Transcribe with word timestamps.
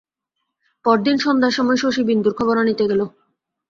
পরদিন 0.85 1.17
সন্ধ্যার 1.17 1.53
সময় 1.57 1.79
শশী 1.83 2.01
বিন্দুর 2.09 2.33
খবর 2.39 2.55
আনিতে 2.57 2.83
গেল। 2.91 3.01